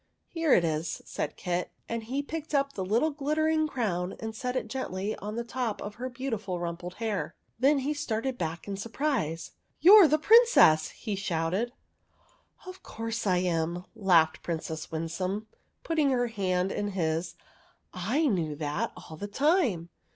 [0.25, 4.55] "Here it is," said Kit; and he picked up the little glittering crown and set
[4.55, 7.35] it gently on the top of her beautiful, rumpled hair.
[7.59, 11.67] Then he started back in surprise." You are the Prin cess I" he shouted.
[11.67, 15.45] 1 8 THE WEIRD WITCH" Of course I am," laughed Princess Win some,
[15.83, 17.35] putting her hand in his;"
[17.79, 19.89] / knew that, all the time